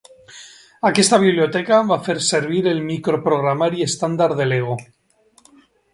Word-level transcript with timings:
Aquesta 0.89 1.19
biblioteca 1.23 1.77
va 1.91 1.99
fer 2.09 2.17
servir 2.29 2.63
el 2.73 2.81
microprogramari 2.89 3.87
estàndard 3.89 4.37
de 4.41 4.49
Lego. 4.55 4.79